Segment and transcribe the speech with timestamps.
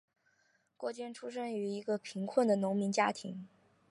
[0.77, 3.47] 郭坚出生于一个贫苦的农民家庭。